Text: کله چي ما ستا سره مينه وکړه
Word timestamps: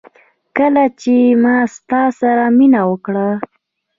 کله 0.57 0.83
چي 1.01 1.15
ما 1.43 1.55
ستا 1.75 2.01
سره 2.19 2.45
مينه 2.57 2.81
وکړه 2.89 3.27